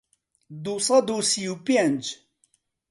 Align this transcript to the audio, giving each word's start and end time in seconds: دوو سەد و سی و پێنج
دوو 0.63 0.75
سەد 0.85 1.07
و 1.11 1.19
سی 1.31 1.43
و 1.53 1.55
پێنج 1.65 2.03